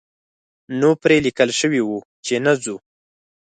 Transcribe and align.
نو 0.79 0.89
پرې 1.01 1.17
لیکل 1.25 1.49
شوي 1.59 1.81
وو 1.83 1.97
چې 2.25 2.35
نه 2.45 2.53
ځو. 2.63 2.75